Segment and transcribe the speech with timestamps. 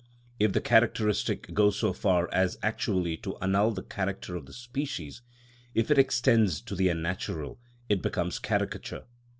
[0.39, 5.21] If the characteristic goes so far as actually to annul the character of the species,
[5.75, 9.03] if it extends to the unnatural, it becomes caricature.